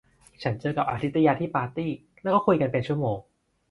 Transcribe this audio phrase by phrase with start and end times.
[0.43, 1.91] ฉันเจอกับอทิตยาที่ปาร์ตี้
[2.23, 3.17] แล้วก็คุยกันเป็นชั่วโมง